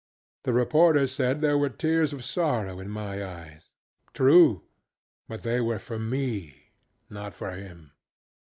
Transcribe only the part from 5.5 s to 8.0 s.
were for me, not for him.